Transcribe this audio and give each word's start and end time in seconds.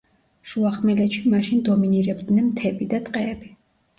შუახმელეთში 0.51 1.33
მაშინ 1.33 1.59
დომინირებდნენ 1.69 2.47
მთები 2.47 2.87
და 2.95 3.01
ტყეები. 3.11 3.53